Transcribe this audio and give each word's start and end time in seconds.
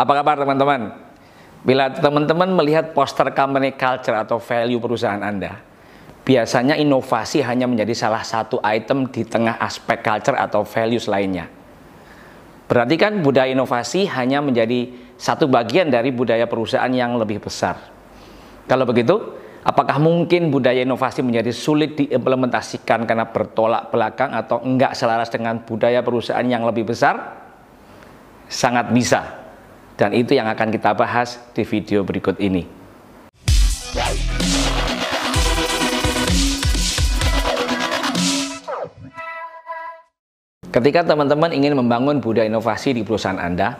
Apa 0.00 0.24
kabar 0.24 0.40
teman-teman? 0.40 0.96
Bila 1.60 1.92
teman-teman 1.92 2.48
melihat 2.56 2.96
poster 2.96 3.28
company 3.36 3.76
culture 3.76 4.16
atau 4.16 4.40
value 4.40 4.80
perusahaan 4.80 5.20
Anda, 5.20 5.60
biasanya 6.24 6.72
inovasi 6.80 7.44
hanya 7.44 7.68
menjadi 7.68 7.92
salah 7.92 8.24
satu 8.24 8.64
item 8.64 9.12
di 9.12 9.28
tengah 9.28 9.60
aspek 9.60 10.00
culture 10.00 10.40
atau 10.40 10.64
values 10.64 11.04
lainnya. 11.04 11.52
Berarti 12.64 12.96
kan 12.96 13.20
budaya 13.20 13.52
inovasi 13.52 14.08
hanya 14.08 14.40
menjadi 14.40 14.88
satu 15.20 15.52
bagian 15.52 15.92
dari 15.92 16.16
budaya 16.16 16.48
perusahaan 16.48 16.88
yang 16.88 17.20
lebih 17.20 17.44
besar. 17.44 17.76
Kalau 18.64 18.88
begitu, 18.88 19.20
apakah 19.68 20.00
mungkin 20.00 20.48
budaya 20.48 20.80
inovasi 20.80 21.20
menjadi 21.20 21.52
sulit 21.52 22.00
diimplementasikan 22.00 23.04
karena 23.04 23.28
bertolak 23.28 23.92
belakang 23.92 24.32
atau 24.32 24.64
enggak 24.64 24.96
selaras 24.96 25.28
dengan 25.28 25.60
budaya 25.60 26.00
perusahaan 26.00 26.46
yang 26.48 26.64
lebih 26.64 26.88
besar? 26.88 27.36
Sangat 28.48 28.88
bisa 28.96 29.39
dan 30.00 30.16
itu 30.16 30.32
yang 30.32 30.48
akan 30.48 30.72
kita 30.72 30.96
bahas 30.96 31.36
di 31.52 31.60
video 31.60 32.00
berikut 32.00 32.40
ini. 32.40 32.64
Ketika 40.72 41.04
teman-teman 41.04 41.52
ingin 41.52 41.76
membangun 41.76 42.24
budaya 42.24 42.48
inovasi 42.48 42.96
di 42.96 43.04
perusahaan 43.04 43.36
Anda, 43.36 43.76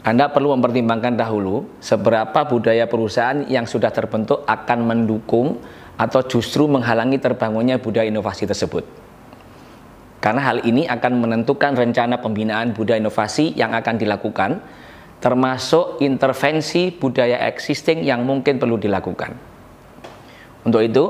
Anda 0.00 0.32
perlu 0.32 0.56
mempertimbangkan 0.56 1.20
dahulu 1.20 1.76
seberapa 1.76 2.48
budaya 2.48 2.88
perusahaan 2.88 3.44
yang 3.44 3.68
sudah 3.68 3.92
terbentuk 3.92 4.48
akan 4.48 4.78
mendukung 4.88 5.60
atau 6.00 6.24
justru 6.24 6.64
menghalangi 6.64 7.20
terbangunnya 7.20 7.76
budaya 7.76 8.08
inovasi 8.08 8.48
tersebut. 8.48 8.86
Karena 10.24 10.40
hal 10.40 10.64
ini 10.64 10.88
akan 10.88 11.20
menentukan 11.20 11.76
rencana 11.76 12.16
pembinaan 12.16 12.72
budaya 12.72 12.96
inovasi 12.96 13.52
yang 13.58 13.76
akan 13.76 14.00
dilakukan 14.00 14.64
termasuk 15.24 16.04
intervensi 16.04 16.92
budaya 16.92 17.48
existing 17.48 18.04
yang 18.04 18.28
mungkin 18.28 18.60
perlu 18.60 18.76
dilakukan. 18.76 19.32
Untuk 20.68 20.84
itu, 20.84 21.04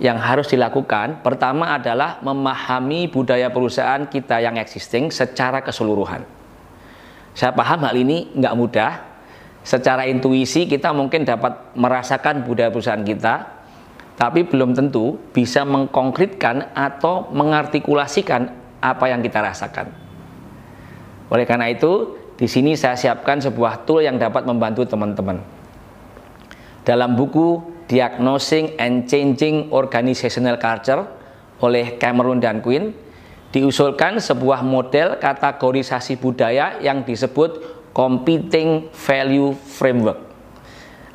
yang 0.00 0.16
harus 0.16 0.48
dilakukan 0.48 1.20
pertama 1.20 1.76
adalah 1.76 2.16
memahami 2.24 3.12
budaya 3.12 3.52
perusahaan 3.52 4.08
kita 4.08 4.40
yang 4.40 4.56
existing 4.56 5.12
secara 5.12 5.60
keseluruhan. 5.60 6.24
Saya 7.36 7.52
paham 7.52 7.84
hal 7.84 7.92
ini 7.92 8.32
nggak 8.32 8.54
mudah. 8.56 8.92
Secara 9.60 10.08
intuisi 10.08 10.64
kita 10.64 10.96
mungkin 10.96 11.28
dapat 11.28 11.76
merasakan 11.76 12.48
budaya 12.48 12.72
perusahaan 12.72 13.04
kita, 13.04 13.34
tapi 14.16 14.48
belum 14.48 14.72
tentu 14.72 15.20
bisa 15.36 15.68
mengkonkretkan 15.68 16.72
atau 16.72 17.28
mengartikulasikan 17.36 18.48
apa 18.80 19.04
yang 19.12 19.20
kita 19.20 19.44
rasakan. 19.44 19.92
Oleh 21.28 21.44
karena 21.44 21.68
itu, 21.68 22.17
di 22.38 22.46
sini 22.46 22.78
saya 22.78 22.94
siapkan 22.94 23.42
sebuah 23.42 23.82
tool 23.82 24.06
yang 24.06 24.14
dapat 24.14 24.46
membantu 24.46 24.86
teman-teman. 24.86 25.42
Dalam 26.86 27.18
buku 27.18 27.60
Diagnosing 27.90 28.78
and 28.78 29.10
Changing 29.10 29.74
Organizational 29.74 30.54
Culture 30.56 31.02
oleh 31.58 31.98
Cameron 31.98 32.38
dan 32.38 32.62
Quinn, 32.62 32.94
diusulkan 33.50 34.22
sebuah 34.22 34.62
model 34.62 35.18
kategorisasi 35.18 36.14
budaya 36.22 36.78
yang 36.78 37.02
disebut 37.02 37.76
Competing 37.90 38.94
Value 38.94 39.58
Framework 39.58 40.28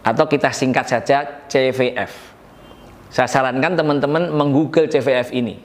atau 0.04 0.28
kita 0.28 0.52
singkat 0.52 0.84
saja 0.84 1.48
CVF. 1.48 2.12
Saya 3.08 3.30
sarankan 3.32 3.80
teman-teman 3.80 4.28
menggoogle 4.28 4.92
CVF 4.92 5.32
ini 5.32 5.56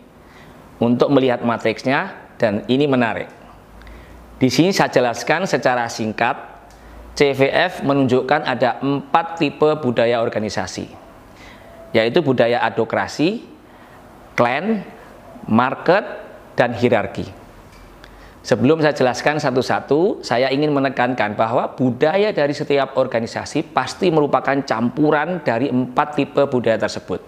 untuk 0.78 1.11
melihat 1.11 1.43
matriksnya 1.43 2.15
dan 2.39 2.62
ini 2.70 2.87
menarik. 2.87 3.38
Di 4.39 4.47
sini 4.55 4.70
saya 4.70 4.86
jelaskan 4.86 5.50
secara 5.50 5.91
singkat, 5.91 6.39
CVF 7.19 7.83
menunjukkan 7.83 8.47
ada 8.47 8.78
empat 8.78 9.42
tipe 9.42 9.67
budaya 9.83 10.22
organisasi, 10.22 10.86
yaitu 11.91 12.22
budaya 12.22 12.62
adokrasi, 12.62 13.42
klan, 14.39 14.87
market, 15.50 16.06
dan 16.54 16.71
hierarki. 16.71 17.27
Sebelum 18.47 18.78
saya 18.78 18.94
jelaskan 18.94 19.43
satu-satu, 19.43 20.22
saya 20.22 20.54
ingin 20.54 20.71
menekankan 20.71 21.34
bahwa 21.34 21.75
budaya 21.75 22.31
dari 22.31 22.54
setiap 22.54 22.94
organisasi 22.94 23.75
pasti 23.75 24.15
merupakan 24.15 24.54
campuran 24.62 25.43
dari 25.43 25.66
empat 25.66 26.15
tipe 26.15 26.47
budaya 26.47 26.78
tersebut. 26.78 27.19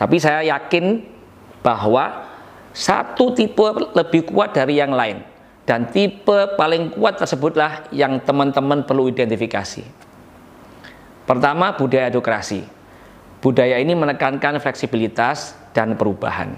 Tapi 0.00 0.16
saya 0.16 0.40
yakin 0.48 1.04
bahwa 1.60 2.24
satu 2.72 3.36
tipe 3.36 3.92
lebih 3.92 4.32
kuat 4.32 4.56
dari 4.56 4.80
yang 4.80 4.96
lain 4.96 5.35
dan 5.66 5.90
tipe 5.90 6.54
paling 6.54 6.94
kuat 6.94 7.18
tersebutlah 7.18 7.90
yang 7.90 8.22
teman-teman 8.22 8.86
perlu 8.86 9.10
identifikasi. 9.10 9.82
Pertama, 11.26 11.74
budaya 11.74 12.06
edukasi. 12.06 12.62
Budaya 13.42 13.82
ini 13.82 13.98
menekankan 13.98 14.62
fleksibilitas 14.62 15.58
dan 15.74 15.98
perubahan. 15.98 16.54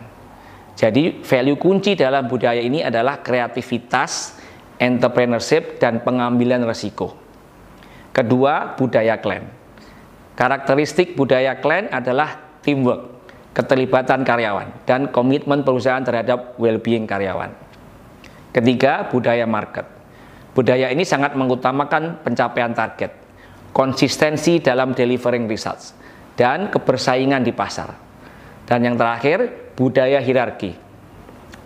Jadi, 0.77 1.25
value 1.25 1.57
kunci 1.57 1.97
dalam 1.97 2.29
budaya 2.29 2.61
ini 2.61 2.85
adalah 2.85 3.25
kreativitas, 3.25 4.37
entrepreneurship, 4.77 5.81
dan 5.81 6.05
pengambilan 6.05 6.63
resiko. 6.69 7.17
Kedua, 8.13 8.77
budaya 8.77 9.19
klan. 9.19 9.49
Karakteristik 10.37 11.17
budaya 11.17 11.59
klan 11.59 11.91
adalah 11.91 12.61
teamwork, 12.63 13.11
keterlibatan 13.57 14.23
karyawan, 14.23 14.85
dan 14.85 15.11
komitmen 15.11 15.65
perusahaan 15.67 16.05
terhadap 16.05 16.61
well-being 16.61 17.09
karyawan. 17.09 17.68
Ketiga, 18.49 19.07
budaya 19.13 19.45
market. 19.45 19.85
Budaya 20.57 20.91
ini 20.91 21.07
sangat 21.07 21.39
mengutamakan 21.39 22.25
pencapaian 22.27 22.75
target, 22.75 23.15
konsistensi 23.71 24.59
dalam 24.59 24.97
delivering 24.97 25.47
results, 25.47 25.95
dan 26.35 26.73
kebersaingan 26.73 27.47
di 27.47 27.55
pasar. 27.55 27.95
Dan 28.67 28.83
yang 28.83 28.97
terakhir, 28.99 29.71
budaya 29.79 30.19
hierarki. 30.19 30.75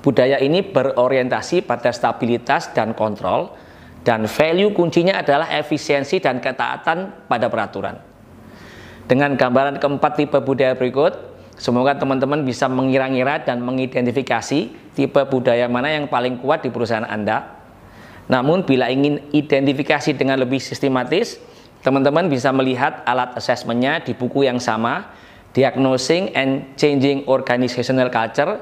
Budaya 0.03 0.37
ini 0.43 0.60
berorientasi 0.66 1.65
pada 1.65 1.94
stabilitas 1.94 2.75
dan 2.76 2.93
kontrol, 2.93 3.54
dan 4.03 4.26
value 4.26 4.75
kuncinya 4.75 5.22
adalah 5.22 5.49
efisiensi 5.54 6.19
dan 6.19 6.43
ketaatan 6.43 7.31
pada 7.31 7.47
peraturan. 7.47 7.97
Dengan 9.06 9.38
gambaran 9.38 9.78
keempat 9.78 10.12
tipe 10.19 10.38
budaya 10.43 10.75
berikut, 10.75 11.31
Semoga 11.60 11.94
teman-teman 11.94 12.42
bisa 12.42 12.66
mengira-ngira 12.66 13.44
dan 13.44 13.60
mengidentifikasi 13.60 14.72
tipe 14.96 15.20
budaya 15.28 15.68
mana 15.68 15.92
yang 15.92 16.08
paling 16.08 16.40
kuat 16.40 16.64
di 16.64 16.72
perusahaan 16.72 17.06
Anda. 17.06 17.60
Namun 18.30 18.64
bila 18.64 18.88
ingin 18.88 19.20
identifikasi 19.34 20.16
dengan 20.16 20.40
lebih 20.40 20.58
sistematis, 20.62 21.36
teman-teman 21.84 22.30
bisa 22.32 22.48
melihat 22.54 23.04
alat 23.04 23.36
asesmennya 23.36 24.00
di 24.00 24.16
buku 24.16 24.48
yang 24.48 24.62
sama, 24.62 25.12
Diagnosing 25.52 26.32
and 26.32 26.72
Changing 26.80 27.28
Organizational 27.28 28.08
Culture 28.08 28.56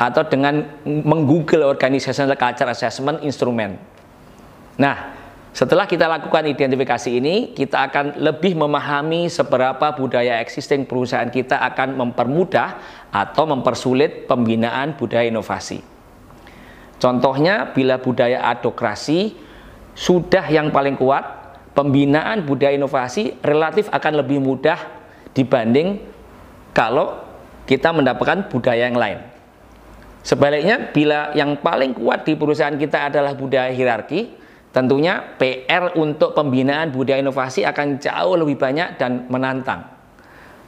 atau 0.00 0.24
dengan 0.24 0.64
menggoogle 0.88 1.60
Organizational 1.60 2.32
Culture 2.40 2.72
Assessment 2.72 3.20
Instrument. 3.20 3.76
Nah, 4.80 5.19
setelah 5.50 5.90
kita 5.90 6.06
lakukan 6.06 6.46
identifikasi 6.46 7.10
ini, 7.10 7.50
kita 7.50 7.90
akan 7.90 8.22
lebih 8.22 8.54
memahami 8.54 9.26
seberapa 9.26 9.98
budaya 9.98 10.38
existing 10.38 10.86
perusahaan 10.86 11.26
kita 11.26 11.58
akan 11.74 11.98
mempermudah 11.98 12.78
atau 13.10 13.50
mempersulit 13.50 14.30
pembinaan 14.30 14.94
budaya 14.94 15.26
inovasi. 15.26 15.82
Contohnya, 17.02 17.74
bila 17.74 17.98
budaya 17.98 18.46
adokrasi 18.46 19.34
sudah 19.98 20.46
yang 20.46 20.70
paling 20.70 20.94
kuat, 20.94 21.26
pembinaan 21.74 22.46
budaya 22.46 22.78
inovasi 22.78 23.34
relatif 23.42 23.90
akan 23.90 24.22
lebih 24.22 24.38
mudah 24.38 24.78
dibanding 25.34 25.98
kalau 26.70 27.26
kita 27.66 27.90
mendapatkan 27.90 28.46
budaya 28.46 28.86
yang 28.86 28.94
lain. 28.94 29.18
Sebaliknya, 30.22 30.94
bila 30.94 31.34
yang 31.34 31.58
paling 31.58 31.90
kuat 31.96 32.22
di 32.22 32.38
perusahaan 32.38 32.78
kita 32.78 33.10
adalah 33.10 33.34
budaya 33.34 33.74
hierarki, 33.74 34.39
Tentunya 34.70 35.34
PR 35.34 35.98
untuk 35.98 36.30
pembinaan 36.30 36.94
budaya 36.94 37.18
inovasi 37.18 37.66
akan 37.66 37.98
jauh 37.98 38.38
lebih 38.38 38.54
banyak 38.54 38.94
dan 39.02 39.26
menantang. 39.26 39.82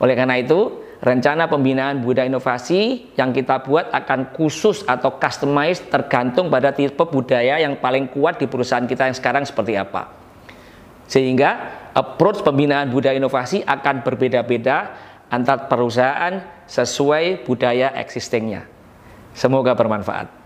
Oleh 0.03 0.19
karena 0.19 0.43
itu, 0.43 0.83
rencana 0.99 1.47
pembinaan 1.47 2.03
budaya 2.03 2.27
inovasi 2.27 3.15
yang 3.15 3.31
kita 3.31 3.63
buat 3.63 3.95
akan 3.95 4.35
khusus 4.35 4.83
atau 4.83 5.23
customized 5.23 5.87
tergantung 5.87 6.51
pada 6.51 6.75
tipe 6.75 6.99
budaya 7.07 7.63
yang 7.63 7.79
paling 7.79 8.11
kuat 8.11 8.43
di 8.43 8.51
perusahaan 8.51 8.83
kita 8.83 9.07
yang 9.07 9.15
sekarang 9.15 9.47
seperti 9.47 9.79
apa. 9.79 10.11
Sehingga 11.07 11.51
approach 11.95 12.43
pembinaan 12.43 12.91
budaya 12.91 13.15
inovasi 13.15 13.63
akan 13.63 14.03
berbeda-beda 14.03 14.99
antar 15.31 15.71
perusahaan 15.71 16.43
sesuai 16.67 17.47
budaya 17.47 17.95
existingnya. 17.95 18.67
Semoga 19.31 19.79
bermanfaat. 19.79 20.42